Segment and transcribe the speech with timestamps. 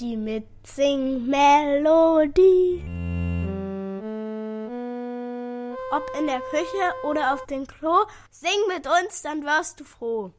[0.00, 2.82] Die Mitsing-Melodie.
[5.92, 7.92] Ob in der Küche oder auf dem Klo,
[8.32, 10.32] sing mit uns, dann wirst du froh.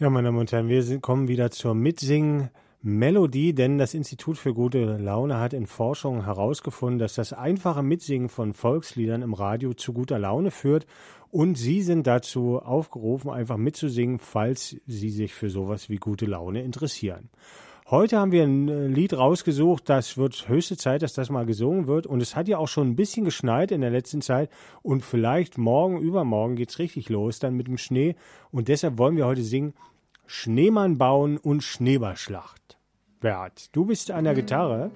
[0.00, 4.96] Ja, meine Damen und Herren, wir kommen wieder zur Mitsingen-Melodie, denn das Institut für gute
[4.96, 10.18] Laune hat in Forschung herausgefunden, dass das einfache Mitsingen von Volksliedern im Radio zu guter
[10.18, 10.86] Laune führt
[11.30, 16.62] und Sie sind dazu aufgerufen, einfach mitzusingen, falls Sie sich für sowas wie gute Laune
[16.62, 17.30] interessieren.
[17.90, 21.86] Heute haben wir ein äh, Lied rausgesucht, das wird höchste Zeit, dass das mal gesungen
[21.86, 22.06] wird.
[22.06, 24.50] Und es hat ja auch schon ein bisschen geschneit in der letzten Zeit.
[24.82, 28.14] Und vielleicht morgen, übermorgen geht's richtig los dann mit dem Schnee.
[28.50, 29.74] Und deshalb wollen wir heute singen
[30.26, 32.78] Schneemann bauen und Schneeballschlacht.
[33.20, 34.90] Bert, du bist an der Gitarre.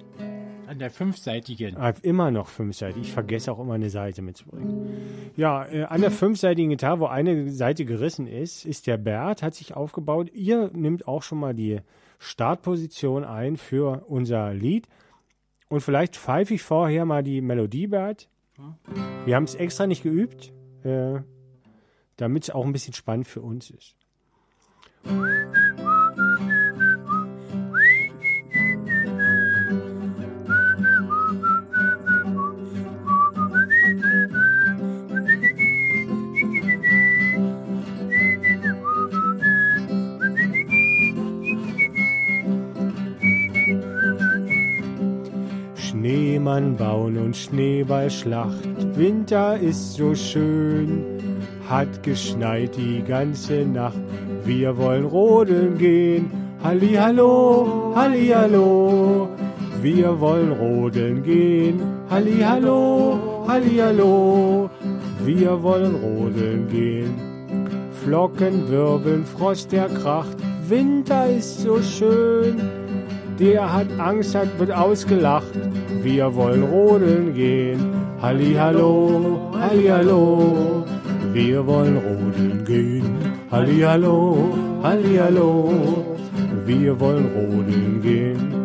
[0.65, 1.77] An der fünfseitigen.
[1.77, 3.03] Ah, immer noch fünfseitig.
[3.03, 5.31] Ich vergesse auch immer eine Seite mitzubringen.
[5.35, 9.55] Ja, äh, an der fünfseitigen Gitarre, wo eine Seite gerissen ist, ist der Bert, hat
[9.55, 10.29] sich aufgebaut.
[10.33, 11.79] Ihr nimmt auch schon mal die
[12.19, 14.87] Startposition ein für unser Lied.
[15.69, 18.29] Und vielleicht pfeife ich vorher mal die Melodie, Bert.
[19.25, 20.51] Wir haben es extra nicht geübt,
[20.83, 21.19] äh,
[22.15, 23.95] damit es auch ein bisschen spannend für uns ist.
[46.07, 48.63] Schneemann bauen und Schneeballschlacht.
[48.95, 51.03] Winter ist so schön,
[51.69, 53.99] hat geschneit die ganze Nacht.
[54.45, 56.31] Wir wollen rodeln gehen.
[56.63, 59.27] Halli hallo, halli hallo.
[59.81, 61.81] Wir wollen rodeln gehen.
[62.09, 64.69] Halli hallo, halli hallo.
[65.25, 67.15] Wir wollen rodeln gehen.
[67.91, 70.37] Flocken wirbeln, Frost der kracht.
[70.69, 72.86] Winter ist so schön.
[73.39, 75.53] Der hat Angst, hat, wird ausgelacht.
[76.01, 77.79] Wir wollen rodeln gehen.
[78.19, 80.83] Halli hallo, halli hallo.
[81.33, 83.05] Wir wollen rodeln gehen.
[83.51, 84.49] Halli hallo,
[84.81, 85.71] halli hallo.
[86.65, 88.57] Wir wollen rodeln gehen.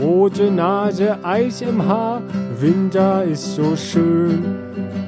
[0.00, 2.22] Rote Nase, Eis im Haar,
[2.60, 4.44] Winter ist so schön.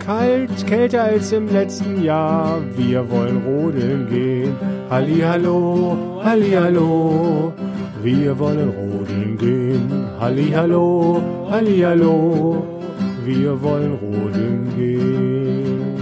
[0.05, 4.57] Kalt, kälter als im letzten Jahr, wir wollen rodeln gehen.
[4.91, 7.53] Halli hallo, halli hallo.
[8.03, 10.11] Wir wollen rodeln gehen.
[10.19, 12.67] Halli hallo, halli hallo.
[13.25, 15.99] Wir wollen rodeln gehen.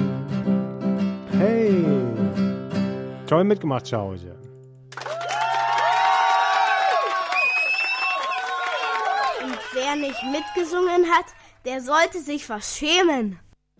[1.36, 1.84] Hey,
[3.26, 4.38] toll mitgemacht zu Hause.
[9.42, 11.26] Und wer nicht mitgesungen hat,
[11.64, 13.40] der sollte sich was schämen.